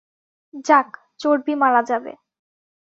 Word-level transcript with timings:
যাক, 0.67 0.89
চর্বি 1.19 1.53
মারা 1.55 1.81
যাবে। 1.83 2.11